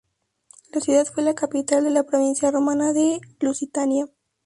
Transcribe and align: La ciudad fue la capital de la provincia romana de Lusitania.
La 0.73 0.81
ciudad 0.81 1.05
fue 1.05 1.21
la 1.21 1.35
capital 1.35 1.83
de 1.83 1.91
la 1.91 2.01
provincia 2.01 2.49
romana 2.49 2.91
de 2.91 3.21
Lusitania. 3.39 4.05